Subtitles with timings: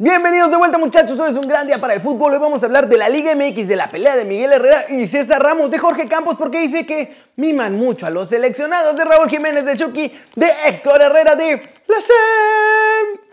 [0.00, 2.32] Bienvenidos de vuelta muchachos, hoy es un gran día para el fútbol.
[2.32, 5.08] Hoy vamos a hablar de la Liga MX, de la pelea de Miguel Herrera y
[5.08, 9.28] César Ramos, de Jorge Campos, porque dice que miman mucho a los seleccionados, de Raúl
[9.28, 11.56] Jiménez, de Chucky, de Héctor Herrera, de
[11.88, 13.26] la Champions,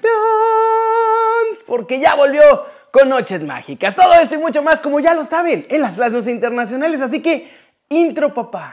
[1.67, 2.41] porque ya volvió
[2.89, 3.95] con Noches Mágicas.
[3.95, 6.99] Todo esto y mucho más, como ya lo saben, en las plazas internacionales.
[6.99, 7.47] Así que,
[7.89, 8.71] intro papá.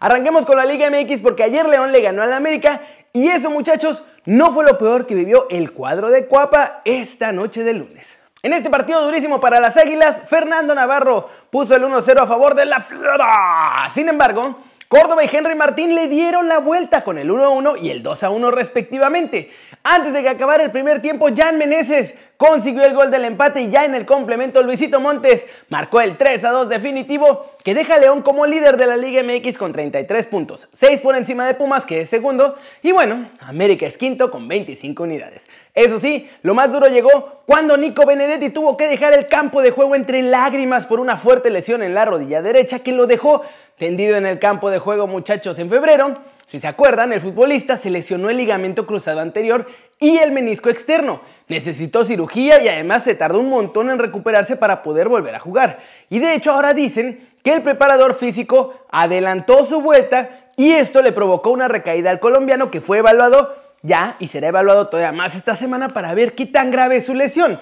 [0.00, 2.80] Arranquemos con la Liga MX porque ayer León le ganó al América
[3.12, 7.62] y eso muchachos no fue lo peor que vivió el cuadro de Cuapa esta noche
[7.64, 8.08] de lunes.
[8.42, 12.64] En este partido durísimo para las Águilas, Fernando Navarro puso el 1-0 a favor de
[12.64, 13.84] la Flora.
[13.92, 14.56] Sin embargo,
[14.90, 19.48] Córdoba y Henry Martín le dieron la vuelta con el 1-1 y el 2-1 respectivamente.
[19.84, 23.70] Antes de que acabara el primer tiempo, Jan Meneses consiguió el gol del empate y
[23.70, 27.98] ya en el complemento Luisito Montes marcó el 3 a 2 definitivo que deja a
[27.98, 31.84] León como líder de la Liga MX con 33 puntos, 6 por encima de Pumas
[31.84, 35.46] que es segundo y bueno, América es quinto con 25 unidades.
[35.72, 39.70] Eso sí, lo más duro llegó cuando Nico Benedetti tuvo que dejar el campo de
[39.70, 43.44] juego entre lágrimas por una fuerte lesión en la rodilla derecha que lo dejó
[43.80, 46.18] tendido en el campo de juego muchachos en febrero.
[46.46, 49.66] Si se acuerdan, el futbolista se lesionó el ligamento cruzado anterior
[49.98, 51.22] y el menisco externo.
[51.48, 55.78] Necesitó cirugía y además se tardó un montón en recuperarse para poder volver a jugar.
[56.10, 61.12] Y de hecho ahora dicen que el preparador físico adelantó su vuelta y esto le
[61.12, 65.54] provocó una recaída al colombiano que fue evaluado ya y será evaluado todavía más esta
[65.54, 67.58] semana para ver qué tan grave es su lesión.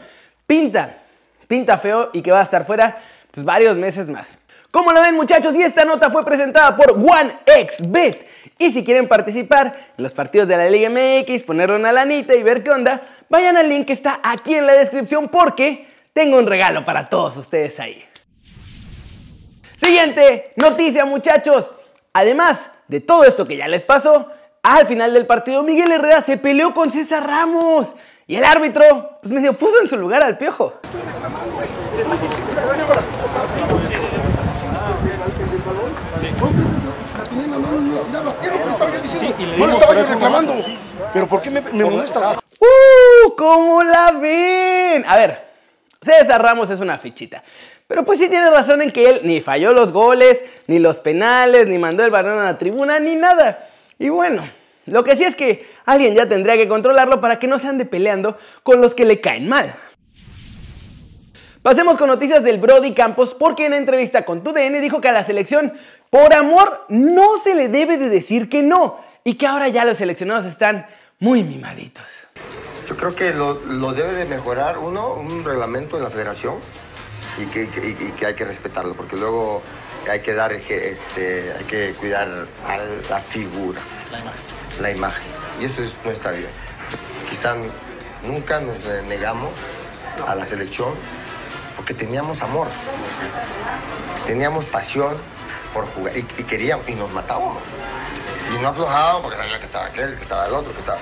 [0.48, 0.96] Pinta,
[1.46, 4.36] pinta feo y que va a estar fuera pues, varios meses más.
[4.70, 8.26] Como lo ven muchachos, y esta nota fue presentada por OneXBet.
[8.58, 12.42] Y si quieren participar en los partidos de la Liga MX, ponerle una lanita y
[12.42, 16.46] ver qué onda, vayan al link que está aquí en la descripción porque tengo un
[16.46, 18.04] regalo para todos ustedes ahí.
[19.80, 21.72] Siguiente noticia muchachos.
[22.12, 22.58] Además
[22.88, 24.30] de todo esto que ya les pasó,
[24.62, 27.88] al final del partido Miguel Herrera se peleó con César Ramos.
[28.26, 30.74] Y el árbitro, pues medio puso en su lugar al piojo.
[38.50, 40.54] No lo estaba yo reclamando.
[41.12, 42.36] Pero ¿por qué me, me molestas?
[42.58, 43.34] ¡Uh!
[43.36, 45.04] ¿Cómo la ven?
[45.06, 45.44] A ver,
[46.00, 47.42] César Ramos es una fichita.
[47.86, 51.66] Pero pues sí tiene razón en que él ni falló los goles, ni los penales,
[51.68, 53.66] ni mandó el balón a la tribuna, ni nada.
[53.98, 54.48] Y bueno,
[54.86, 57.86] lo que sí es que alguien ya tendría que controlarlo para que no se ande
[57.86, 59.74] peleando con los que le caen mal.
[61.62, 65.24] Pasemos con noticias del Brody Campos porque en entrevista con TUDN dijo que a la
[65.24, 65.72] selección
[66.10, 69.98] por amor no se le debe de decir que no y que ahora ya los
[69.98, 70.86] seleccionados están
[71.18, 72.04] muy mimaditos.
[72.88, 76.56] Yo creo que lo, debe de mejorar uno, un reglamento en la federación
[77.38, 79.62] y que, hay que respetarlo, porque luego
[80.10, 82.78] hay que dar, este, hay que cuidar a
[83.10, 83.80] la figura,
[84.10, 84.40] la imagen.
[84.80, 85.26] La imagen.
[85.60, 86.48] Y eso no está bien.
[87.24, 87.64] Aquí están,
[88.24, 89.50] nunca nos negamos
[90.26, 90.94] a la selección
[91.76, 92.68] porque teníamos amor,
[94.26, 95.18] teníamos pasión
[95.72, 97.62] por jugar y, queríamos y nos matábamos.
[98.54, 100.98] Y no aflojábamos porque sabía que estaba aquel, que estaba el otro, que estaba.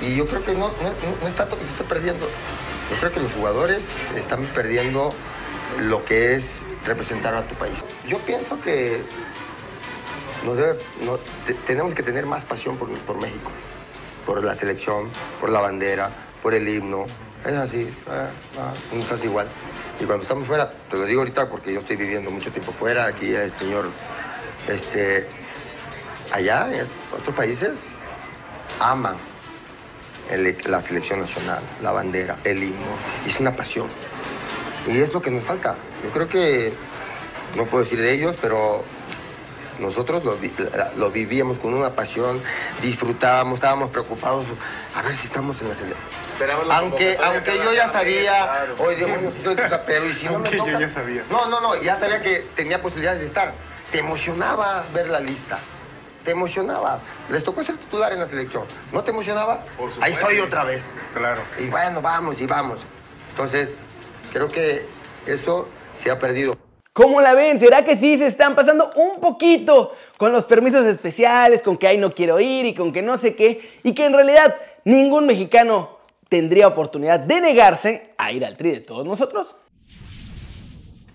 [0.00, 2.26] Y yo creo que no, no, es tanto que se esté perdiendo.
[2.90, 3.80] Yo creo que los jugadores
[4.14, 5.12] están perdiendo
[5.78, 6.44] lo que es
[6.84, 7.78] representar a tu país.
[8.06, 9.02] Yo pienso que
[10.44, 11.20] nos
[11.66, 13.50] tenemos que tener más pasión por, por, México,
[14.24, 16.10] por la selección, por la bandera,
[16.42, 17.06] por el himno.
[17.44, 18.28] Es así, ah,
[18.58, 19.48] ah, no es igual.
[19.98, 23.06] Y cuando estamos fuera, te lo digo ahorita porque yo estoy viviendo mucho tiempo fuera,
[23.06, 23.90] aquí el señor,
[24.68, 25.26] este,
[26.32, 27.72] allá en otros países
[28.78, 29.16] aman
[30.66, 32.96] la selección nacional, la bandera, el himno.
[33.26, 33.88] Es una pasión.
[34.86, 35.76] Y es lo que nos falta.
[36.04, 36.72] Yo creo que,
[37.54, 38.84] no puedo decir de ellos, pero
[39.78, 42.40] nosotros lo, vivíamos con una pasión,
[42.82, 44.46] disfrutábamos, estábamos preocupados
[44.94, 46.25] a ver si estamos en la selección.
[46.70, 51.24] Aunque, aunque yo ya sabía, soy pero y si no me yo ya sabía.
[51.30, 53.52] No, no, no, ya sabía que tenía posibilidades de estar.
[53.90, 55.58] Te emocionaba ver la lista
[56.26, 56.98] te emocionaba.
[57.30, 58.64] Les tocó ser titular en la selección.
[58.92, 59.64] ¿No te emocionaba?
[60.00, 60.82] Ahí estoy otra vez.
[61.14, 61.40] Claro.
[61.58, 62.80] Y bueno, vamos y vamos.
[63.30, 63.68] Entonces,
[64.32, 64.86] creo que
[65.24, 65.68] eso
[66.02, 66.58] se ha perdido.
[66.92, 67.60] ¿Cómo la ven?
[67.60, 71.98] ¿Será que sí se están pasando un poquito con los permisos especiales, con que ahí
[71.98, 73.78] no quiero ir y con que no sé qué?
[73.84, 75.95] Y que en realidad ningún mexicano
[76.28, 79.56] tendría oportunidad de negarse a ir al tri de todos nosotros.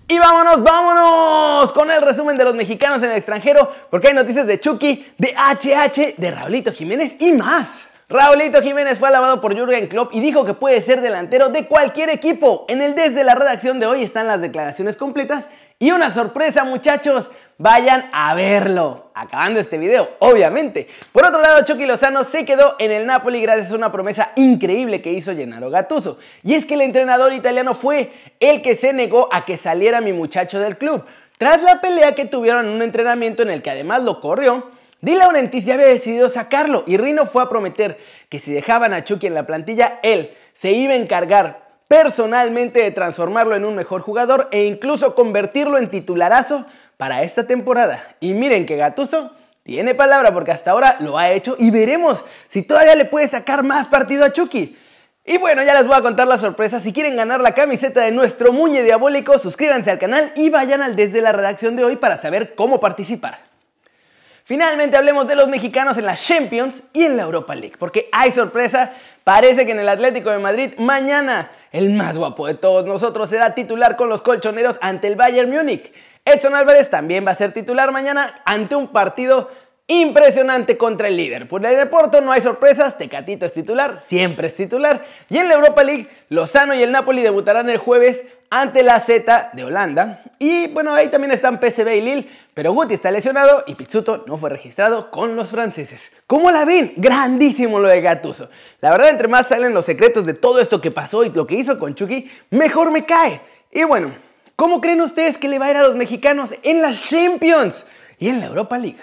[0.07, 4.45] Y vámonos, vámonos con el resumen de los mexicanos en el extranjero, porque hay noticias
[4.45, 7.85] de Chucky, de HH, de Raulito Jiménez y más.
[8.09, 12.09] Raulito Jiménez fue alabado por Jürgen Klopp y dijo que puede ser delantero de cualquier
[12.09, 12.65] equipo.
[12.67, 15.47] En el desde la redacción de hoy están las declaraciones completas
[15.79, 17.29] Y una sorpresa muchachos,
[17.61, 19.11] vayan a verlo.
[19.13, 20.87] Acabando este video, obviamente.
[21.11, 25.01] Por otro lado, Chucky Lozano se quedó en el Napoli gracias a una promesa increíble
[25.01, 26.17] que hizo Gennaro Gattuso.
[26.43, 30.11] Y es que el entrenador italiano fue el que se negó a que saliera mi
[30.11, 31.05] muchacho del club.
[31.37, 34.71] Tras la pelea que tuvieron en un entrenamiento en el que además lo corrió,
[35.01, 37.99] Di Laurentiis ya había decidido sacarlo y Rino fue a prometer
[38.29, 42.91] que si dejaban a Chucky en la plantilla, él se iba a encargar personalmente de
[42.91, 46.65] transformarlo en un mejor jugador e incluso convertirlo en titularazo
[47.01, 48.15] para esta temporada.
[48.19, 49.31] Y miren que Gatuso
[49.63, 53.63] tiene palabra porque hasta ahora lo ha hecho y veremos si todavía le puede sacar
[53.63, 54.77] más partido a Chucky.
[55.25, 56.80] Y bueno, ya les voy a contar la sorpresa.
[56.80, 60.95] Si quieren ganar la camiseta de nuestro Muñe Diabólico, suscríbanse al canal y vayan al
[60.95, 63.39] desde la redacción de hoy para saber cómo participar.
[64.44, 68.31] Finalmente hablemos de los mexicanos en la Champions y en la Europa League, porque hay
[68.31, 68.94] sorpresa.
[69.24, 73.56] Parece que en el Atlético de Madrid mañana el más guapo de todos nosotros será
[73.56, 75.91] titular con los colchoneros ante el Bayern Múnich.
[76.25, 79.50] Edson Álvarez también va a ser titular mañana ante un partido
[79.88, 81.47] impresionante contra el líder.
[81.47, 85.03] Por el Porto no hay sorpresas, Tecatito es titular, siempre es titular.
[85.29, 89.50] Y en la Europa League, Lozano y el Napoli debutarán el jueves ante la Z
[89.53, 90.21] de Holanda.
[90.38, 94.38] Y bueno, ahí también están PSV y Lille, pero Guti está lesionado y Pizzuto no
[94.38, 96.03] fue registrado con los franceses.
[96.27, 96.94] ¿Cómo la ven?
[96.98, 98.50] Grandísimo lo de Gattuso.
[98.80, 101.56] La verdad, entre más salen los secretos de todo esto que pasó y lo que
[101.56, 103.42] hizo con Chucky, mejor me cae.
[103.71, 104.12] Y bueno,
[104.62, 107.83] ¿Cómo creen ustedes que le va a ir a los mexicanos en la Champions
[108.19, 109.00] y en la Europa League?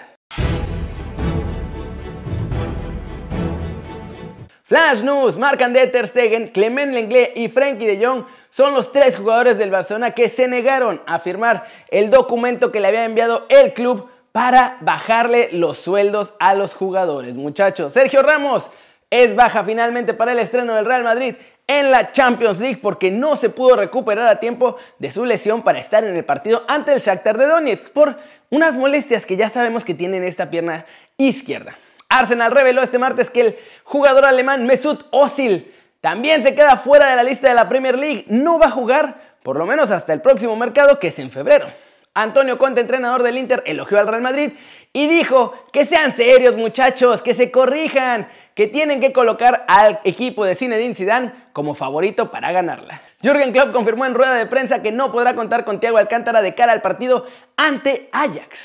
[4.63, 9.15] Flash News, Marc André Ter Stegen, Clement Lenglet y Frankie de Jong son los tres
[9.15, 13.73] jugadores del Barcelona que se negaron a firmar el documento que le había enviado el
[13.73, 17.35] club para bajarle los sueldos a los jugadores.
[17.35, 18.69] Muchachos, Sergio Ramos
[19.09, 21.35] es baja finalmente para el estreno del Real Madrid
[21.67, 25.79] en la Champions League porque no se pudo recuperar a tiempo de su lesión para
[25.79, 28.17] estar en el partido ante el Shakhtar de Donetsk por
[28.49, 30.85] unas molestias que ya sabemos que tiene en esta pierna
[31.17, 31.77] izquierda.
[32.09, 37.15] Arsenal reveló este martes que el jugador alemán Mesut Özil también se queda fuera de
[37.15, 38.25] la lista de la Premier League.
[38.27, 41.67] No va a jugar por lo menos hasta el próximo mercado que es en febrero.
[42.13, 44.51] Antonio Conte, entrenador del Inter, elogió al Real Madrid
[44.91, 50.43] y dijo que sean serios muchachos, que se corrijan, que tienen que colocar al equipo
[50.43, 53.01] de Zinedine Zidane como favorito para ganarla.
[53.21, 56.55] Jürgen Klopp confirmó en rueda de prensa que no podrá contar con Thiago Alcántara de
[56.55, 57.25] cara al partido
[57.55, 58.59] ante Ajax.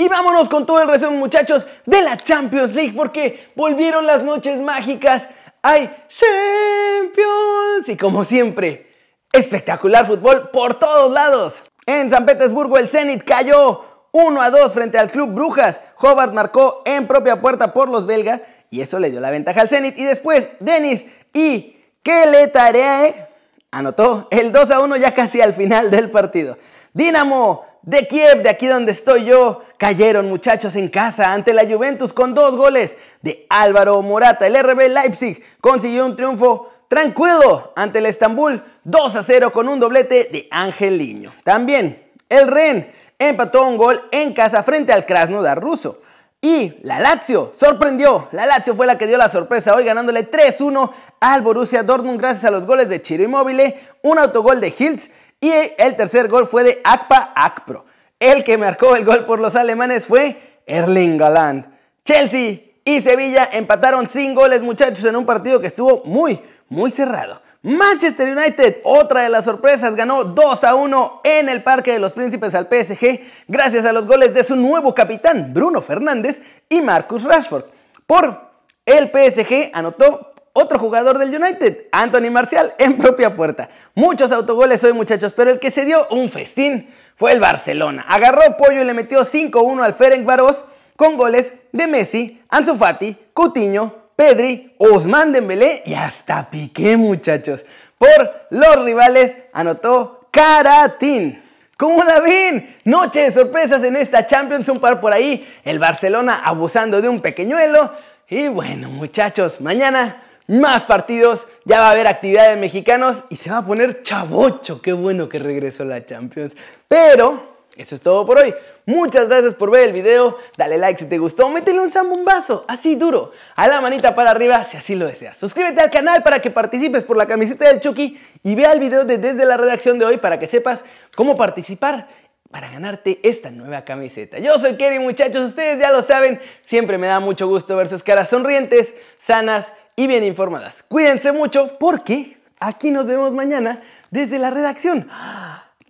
[0.00, 4.60] Y vámonos con todo el resumen muchachos de la Champions League porque volvieron las noches
[4.60, 5.28] mágicas.
[5.62, 8.86] Hay Champions y como siempre,
[9.32, 11.62] espectacular fútbol por todos lados.
[11.86, 15.80] En San Petersburgo el Zenit cayó 1 a 2 frente al Club Brujas.
[15.96, 19.68] Hobart marcó en propia puerta por los belgas y eso le dio la ventaja al
[19.68, 19.98] Zenit.
[19.98, 23.28] Y después Denis y Keletareae
[23.70, 26.56] anotó el 2 a 1 ya casi al final del partido.
[26.92, 32.12] Dinamo de Kiev, de aquí donde estoy yo, cayeron muchachos en casa ante la Juventus
[32.12, 34.46] con dos goles de Álvaro Morata.
[34.46, 39.80] El RB Leipzig consiguió un triunfo tranquilo ante el Estambul 2 a 0 con un
[39.80, 41.32] doblete de Ángel Liño.
[41.44, 46.00] También el Ren empató un gol en casa frente al Krasnodar ruso.
[46.40, 48.28] Y la Lazio sorprendió.
[48.30, 52.44] La Lazio fue la que dio la sorpresa hoy ganándole 3-1 al Borussia Dortmund gracias
[52.44, 56.64] a los goles de Chiro Immobile, un autogol de Hiltz y el tercer gol fue
[56.64, 57.84] de Akpa Akpro.
[58.18, 61.66] El que marcó el gol por los alemanes fue Erling Haaland.
[62.04, 67.40] Chelsea y Sevilla empataron sin goles muchachos en un partido que estuvo muy, muy cerrado.
[67.62, 72.12] Manchester United, otra de las sorpresas, ganó 2 a 1 en el Parque de los
[72.12, 77.24] Príncipes al PSG gracias a los goles de su nuevo capitán, Bruno Fernández, y Marcus
[77.24, 77.64] Rashford.
[78.06, 78.40] Por
[78.86, 83.68] el PSG anotó otro jugador del United, Anthony Marcial, en propia puerta.
[83.94, 88.04] Muchos autogoles hoy muchachos, pero el que se dio un festín fue el Barcelona.
[88.08, 90.64] Agarró pollo y le metió 5-1 al Ferencváros
[90.96, 97.64] con goles de Messi, Ansu Fati, Coutinho, Pedri, Osman Dembélé y hasta Piqué, muchachos.
[97.98, 101.42] Por los rivales anotó Caratín.
[101.76, 102.76] ¿Cómo la ven?
[102.84, 105.48] Noche de sorpresas en esta Champions, un par por ahí.
[105.62, 107.92] El Barcelona abusando de un pequeñuelo.
[108.28, 111.46] Y bueno, muchachos, mañana más partidos.
[111.64, 114.82] Ya va a haber actividad de mexicanos y se va a poner chavocho.
[114.82, 116.56] Qué bueno que regresó la Champions.
[116.88, 118.52] Pero eso es todo por hoy.
[118.86, 120.36] Muchas gracias por ver el video.
[120.56, 121.48] Dale like si te gustó.
[121.50, 123.32] Métele un zambombazo, así duro.
[123.54, 125.36] A la manita para arriba si así lo deseas.
[125.36, 128.20] Suscríbete al canal para que participes por la camiseta del Chucky.
[128.42, 130.80] Y vea el video de desde la redacción de hoy para que sepas
[131.14, 132.08] cómo participar
[132.50, 134.38] para ganarte esta nueva camiseta.
[134.38, 138.02] Yo soy Kerry muchachos, ustedes ya lo saben, siempre me da mucho gusto ver sus
[138.02, 140.84] caras sonrientes, sanas y bien informadas.
[140.84, 145.08] Cuídense mucho porque aquí nos vemos mañana desde la redacción.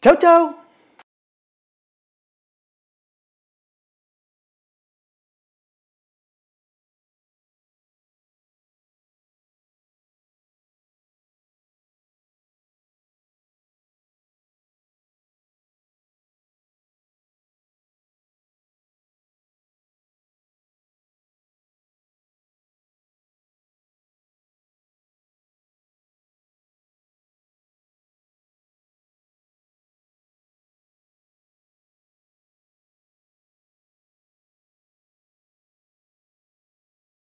[0.00, 0.68] Chau, chau.